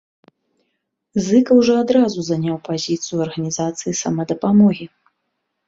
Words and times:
Зыкаў 1.25 1.57
жа 1.67 1.75
адразу 1.83 2.19
заняў 2.31 2.57
пазіцыю 2.69 3.23
арганізацыі 3.29 3.97
самадапамогі. 4.03 4.93